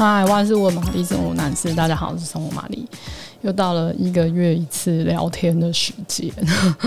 [0.00, 2.88] 嗨，万事问玛丽，生活男士，大家好，我是生活玛丽，
[3.42, 6.32] 又到了一个月一次聊天的时间，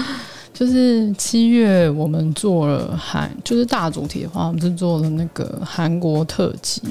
[0.52, 6.82] 就是七月我们做了韩，就是大主题的话，我们是做了那个韩国特辑。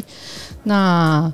[0.63, 1.33] 那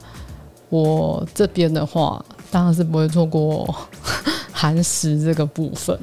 [0.70, 3.76] 我这边的话，当然是不会错过
[4.50, 5.94] 韩食这个部分，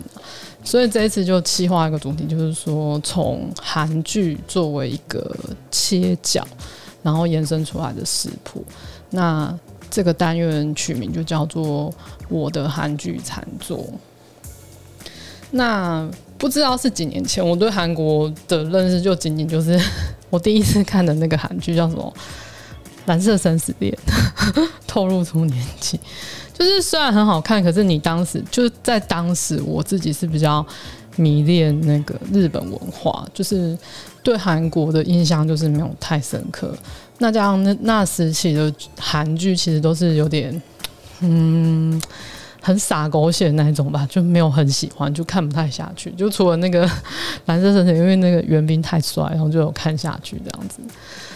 [0.64, 5.36] 所以这一次就企划一个主题，就是说从韩剧作为一个
[5.72, 6.48] 切角。
[7.06, 8.66] 然后延伸出来的食谱，
[9.12, 9.56] 那
[9.92, 11.94] 这个单元取名就叫做
[12.28, 13.86] “我的韩剧餐桌”。
[15.52, 16.10] 那
[16.40, 19.80] 不知道是几年前，我对韩国的认识就仅仅就是
[20.32, 22.12] 我第一次看的那个韩剧叫什么
[23.06, 23.96] 《蓝色生死恋》，
[24.88, 26.00] 透露出年纪。
[26.58, 30.66] 就是虽然很好看，可是你当时就是在当时，我自己是比较
[31.18, 33.78] 迷恋那个日本文化，就是。
[34.26, 36.76] 对韩国的印象就是没有太深刻，
[37.20, 40.60] 那这样那那时期的韩剧其实都是有点，
[41.20, 42.02] 嗯，
[42.60, 46.10] 很傻狗血那种吧，就没有很喜欢，就看不太下去。
[46.18, 46.90] 就除了那个
[47.46, 50.80] 蓝色生死，因为那个元彬太帅，然后就有看下去这样子。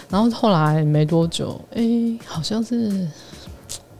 [0.08, 1.82] 然后后来没多久，哎，
[2.26, 3.06] 好像是。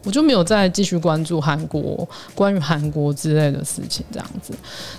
[0.03, 4.53] 我就没有再继续关注韩国关于韩国之类的事情，这样子。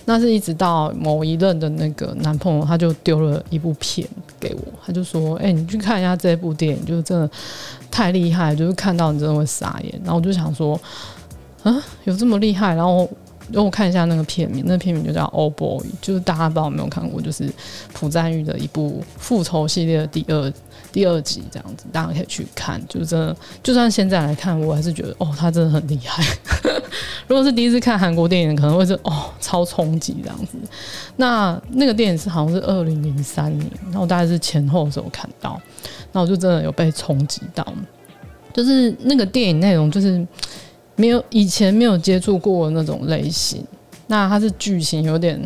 [0.05, 4.07] 那是一直到某一任的那个男朋友，他就丢了一部片
[4.39, 7.29] 给我，他就说：“哎、你去看一下这部电影，就是真的
[7.91, 10.81] 太厉害，就是看到你真的会傻眼。”然后我就想说
[11.65, 13.09] ：“啊，有这么厉害？”然后
[13.51, 17.51] 让我看一下那个片名，那个片名就叫《Old Boy》，就是大家不知道有没有看过，就是
[17.93, 20.53] 朴赞玉的一部复仇系列的第二。
[20.91, 26.23] 第二集这样子，大家可以去看，就是真的，就算现在来看，我还是觉得哦，他真的很厉害。
[27.27, 30.59] 如果是第一次看韩国电影，可能会是哦，超冲击这样子。
[31.17, 35.59] 那那个电影是好像是二零零三年，然后大概是前后的时候看到，
[36.13, 37.67] 那我就真的有被冲击到，
[38.53, 40.23] 就是那个电影内容就是
[40.97, 43.65] 没有以前没有接触过那种类型。
[44.07, 45.43] 那它是剧情有点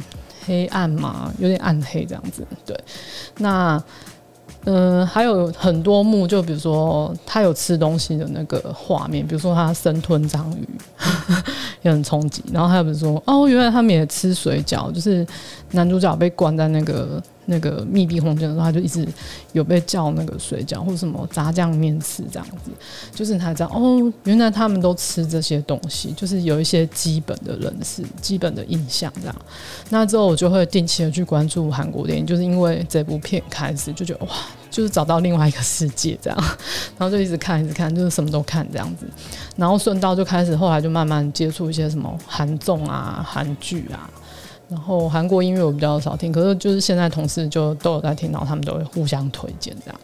[0.47, 2.47] 黑暗嘛，有点暗黑这样子。
[2.65, 2.79] 对，
[3.39, 3.83] 那。
[4.69, 10.69] 嗯、还有很多幕，就比如说他有吃东西的那个画面，比如说他生吞章鱼，
[11.87, 12.43] 也很冲击。
[12.53, 15.27] 然后还有比如说，哦，原来他们也吃水饺，就是
[15.71, 17.23] 男主角被关在那个。
[17.49, 19.07] 那个密闭空间的时候，他就一直
[19.53, 22.73] 有被叫那个水饺或者什么炸酱面吃这样子，
[23.15, 29.37] 就是他知道哦，原来他们都吃这些东西，就是有一些基本的认识、基本的印象这样。
[29.91, 34.33] 那之后我就会定期的去关注韩国电影，就是因为这部片开始就觉得哇，
[34.77, 36.39] 就是找到另外一个世界这样，
[36.99, 39.07] 然后就一直看一直看，就是什么都看这样子，
[39.57, 44.11] 然后顺道就开始后来就慢慢接触一些什么韩综啊、韩剧啊。
[44.69, 49.99] 然后韩国音乐我比较少听，可是就是现在同事就都有在听，然后他们都会互相推荐这样。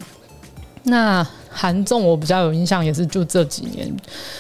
[0.85, 3.95] 那韩综我比较有印象，也是就这几年，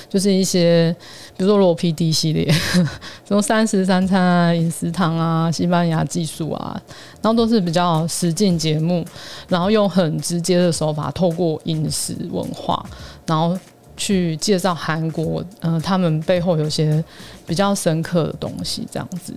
[0.08, 0.94] 就是一些
[1.36, 2.50] 比如说罗 PD 系列，
[3.26, 6.80] 什么三食三餐啊、饮食堂啊、西班牙技术啊，
[7.20, 9.04] 然后都是比较实境节目，
[9.48, 12.84] 然后用很直接的手法，透过饮食文化，
[13.26, 13.58] 然后。
[14.02, 17.02] 去介绍韩国，嗯、他们背后有些
[17.46, 19.32] 比较深刻的东西，这样子。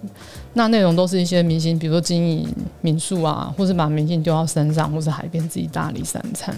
[0.53, 2.49] 那内容都是一些明星，比如说经营
[2.81, 6.55] 民宿啊，或是把明星丢到山上，或是海边自己打理三餐。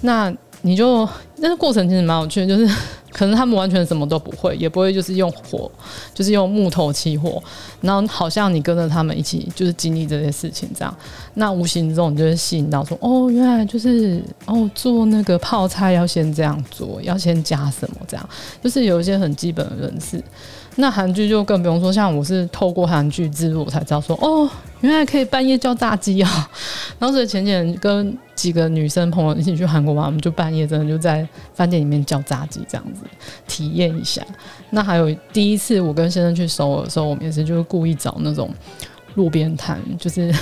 [0.00, 2.74] 那你就那个过程其实蛮有趣的，就是
[3.12, 5.70] 可能他们完全什么都不会，也不会就是用火，
[6.12, 7.42] 就是用木头起火，
[7.80, 10.96] 然后好像你跟着他们一起就是经历这些事情这样。
[11.34, 18.28] 那无形中你就会吸引到说，哦，原来就是哦做那个泡菜要先这样做，要先加什么这样，
[18.62, 20.22] 就是有一些很基本的认识。
[20.76, 26.50] 那韩剧就更不用说，像我是透过韩剧之路才知道说，哦，原来可以半夜叫炸鸡啊！
[26.98, 31.23] 然后所以前几天跟几个女生朋友一起去韩国玩，我们就半夜真的就在
[31.54, 33.02] 饭店里面叫炸鸡这样子
[33.46, 34.24] 体验一下。
[34.70, 38.50] 那还有第一次我跟先生去首尔的时候，我们也是就是故意找那种
[39.14, 40.32] 路边摊，就是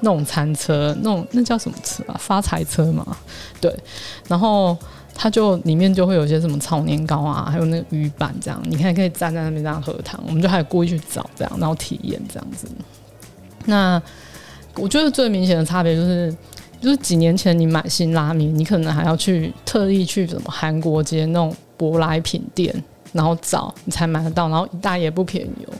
[0.00, 2.16] 那种餐车，那种那叫什么车啊？
[2.18, 3.16] 发财车嘛，
[3.60, 3.74] 对，
[4.28, 4.76] 然后。
[5.12, 12.66] 它就里面就会有些什么炒年糕啊，还有那个鱼板这样，你看可以站在那边这样喝汤，我们就还故意去找这样，然后体验这样子。
[13.66, 14.00] 那
[14.76, 16.34] 我觉得最明显的差别就是，
[16.80, 22.74] 就是几年前你买新拉面，你可能还要去特意去什么韩国街那种舶来品店，
[23.12, 25.74] 然后找你才买得到，然后一袋也不便宜哦。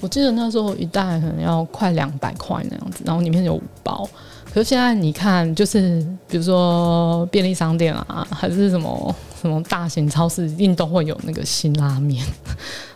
[0.00, 4.08] 我记得那时候一袋可能要快两百块那样子，然后里面有五包。
[4.52, 12.24] 可是现在你看，就是比如说便利商店啊，还是什么什么大型超市，一定都会有那个辛拉面。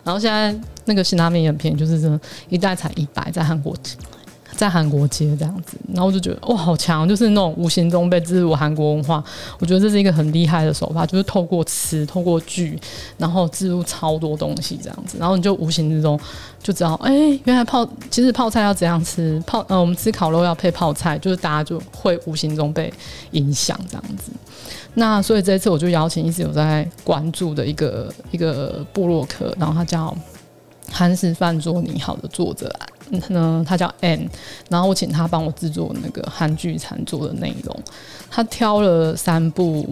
[0.03, 0.55] 然后现在
[0.85, 3.75] 那个辛拉面也很便宜，就是这一袋才一百，在韩国
[4.61, 9.23] 在韩国街这样子，然后我就觉得哇，好强，就是那种无形中被植入韩国文化，
[9.57, 12.79] 我觉得这是一个很厉害的手法，就是透过吃、透过剧，
[13.17, 16.15] 然后植入超多东西这样子，然后你就无形之中
[16.61, 17.11] 就知道，哎、
[17.45, 22.93] 原来泡其实泡菜要怎样吃，泡呃我们吃烤肉要配泡菜，就是大家就会无形中被
[23.31, 24.31] 影响这样子。
[24.93, 30.15] 那所以这一次我就邀请一直有在关注的一个一个部落客，然后他叫
[30.91, 32.71] 韩食饭桌你好的作者。
[33.29, 34.29] 呢，他叫 N，
[34.69, 37.79] 然后我请他帮我制作那个韩剧餐桌的内容。
[38.29, 39.87] 他挑了三部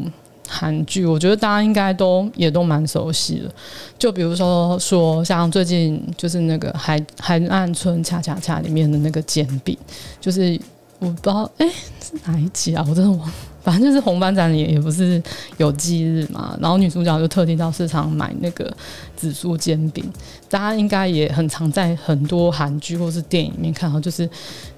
[0.48, 3.52] 韩剧，我觉得大家应该都也都蛮熟悉的。
[3.98, 9.78] 就比如说说像最近就是那个海海岸村恰恰恰里面的那个煎饼，
[10.20, 10.60] 就是
[11.00, 11.68] 我不知道哎、
[12.02, 13.34] 是哪一集啊，我真的忘了。
[13.62, 15.22] 反正就是红班长也也不是
[15.58, 18.72] 有忌日嘛，然后女主角就特地到市场买那个
[19.16, 20.04] 紫苏煎饼，
[20.50, 24.28] 大家应该也很常在很多韩剧或是电影里面看到，就是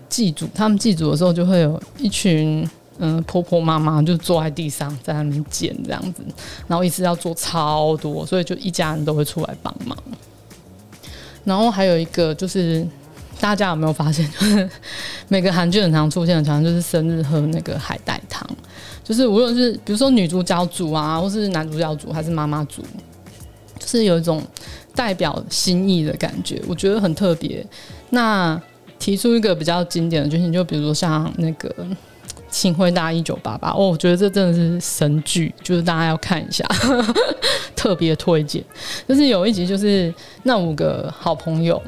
[0.10, 2.68] 祭祖，他们祭祖的时候就会有一群
[2.98, 6.24] 嗯婆婆妈妈就坐在地上在那边煎这样子，
[6.68, 9.98] 然后一次要做超多，所以就一家人都会出来帮忙。
[11.44, 12.88] 然后还有一个就是。
[13.40, 14.70] 大家有没有发现，就是
[15.28, 18.22] 每个韩剧很常出现的常常，就是生日喝那个海带，
[19.12, 22.82] 就是无论是比如说女主角组啊，或是男主角组，还是妈妈组，
[23.78, 24.42] 就是有一种
[24.96, 27.66] 代表心意的感觉，我觉得很特别。
[28.12, 28.58] 那
[28.98, 31.68] 提出一个比较经典的剧情，就比如说像那个
[32.50, 36.66] 《请回答一九八八》，哦，我觉得这真的是神剧，就是大家要看一下，
[37.76, 38.64] 特别推荐。
[39.06, 40.14] 就是有一集，就是
[40.44, 41.82] 那五个好朋友。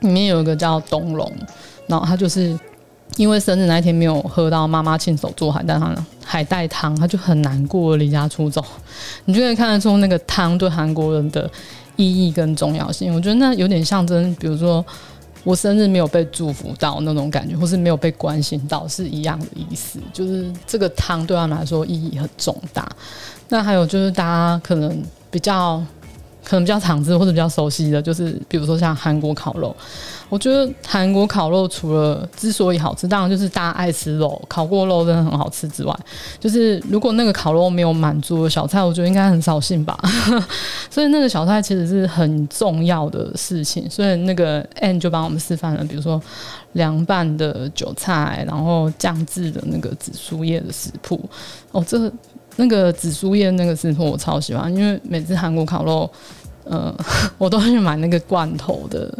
[0.00, 1.32] 里面有一个叫东龙，
[1.86, 2.54] 然后他就是
[3.16, 8.64] 因为生日那一天没有喝到妈妈亲手做海带汤，海带汤他就很难过，离家出走。
[9.24, 11.48] 你就可以看得出那个汤对韩国人的
[11.96, 13.14] 意义跟重要性。
[13.14, 14.84] 我觉得那有点象征，比如说
[15.44, 20.00] 我生日没有被祝福到那种感觉，或是没有被关心到，是一样的意思。
[20.12, 22.88] 就是这个汤对他们来说意义很重大。
[23.48, 25.80] 那还有就是大家可能比较。
[26.44, 29.74] 可能比较常吃或者比较熟悉的就是，比如说像韩国烤肉。
[30.30, 35.96] 我觉得韩国烤肉除了之所以好吃，当然就是大家爱吃肉，烤过肉真的很好吃之外，
[36.40, 39.96] 就是如果那个烤肉没有满足的小菜，我觉得应该很扫兴吧。
[40.90, 43.88] 所以那个小菜其实是很重要的事情。
[43.88, 46.20] 所以那个 N 就帮我们示范了，比如说
[46.72, 51.20] 凉拌的韭菜，然后酱制的那个紫苏叶的食谱。
[51.70, 52.10] 哦，这。
[52.56, 56.10] 那个紫苏叶那个食谱我超喜欢，因为每次韩国烤肉，
[56.64, 56.94] 呃，
[57.38, 59.12] 我都去买那个罐头的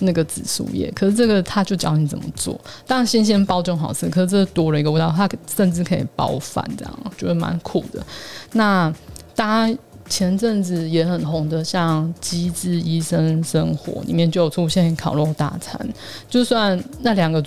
[0.00, 0.90] 那个紫苏叶。
[0.94, 8.04] 可是这个他就教你怎么做，当然新鲜包就好吃，可是这多了一个味道，它甚至可以包饭，这样觉得蛮酷的。
[8.52, 8.92] 那
[9.34, 15.80] 大家前阵子也很红的，像《机智医生生活》里面就有出现烤肉大餐，
[16.28, 17.42] 就算那两个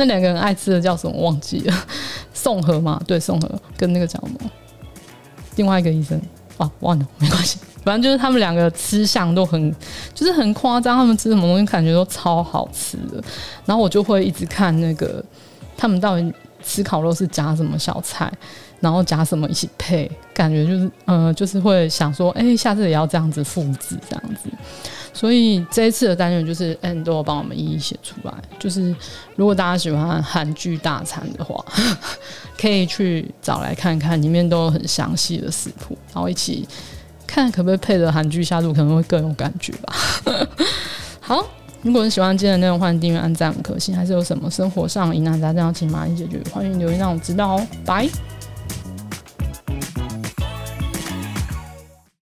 [0.00, 1.74] 那两个人爱吃的叫什么忘记了，
[2.32, 4.50] 宋和嘛，对，宋和跟那个叫什么？
[5.56, 6.18] 另外一个医生
[6.56, 9.74] 啊，忘了，没关系， 反正就是他们两个吃相都很，
[10.14, 13.22] 就是很夸张，他们吃什么东西感觉都超好吃的。
[13.66, 15.22] 然后我就会一直看那个
[15.76, 16.32] 他们到底
[16.62, 18.32] 吃烤肉是加什么小菜，
[18.80, 24.48] 然后加什么一起配，感觉就是嗯、呃，就是会想说，哎、下次也要这样子复制这样子。
[25.20, 28.32] 所以这一次的单元就是 Ann 都有帮我们一一写出来。
[28.58, 28.96] 就是
[29.36, 31.62] 如果大家喜欢韩剧大餐的话，
[32.58, 36.66] 可以去找来看看，里面都有很详细的食谱，然后一起
[37.26, 39.94] 看可不可以配着韩剧下肚，可能会更有感觉吧。
[41.20, 41.44] 好，
[41.82, 43.94] 如果你喜欢今天的内容，欢迎订阅、按赞、五颗星。
[43.94, 47.66] 还是有什么生活上疑难杂症要请玛丽解决，欢迎留言让我知道哦。
[47.84, 48.08] 拜。